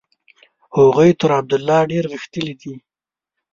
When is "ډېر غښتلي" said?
1.91-2.53